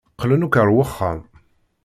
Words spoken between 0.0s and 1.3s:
Qqlen akk ar wexxam.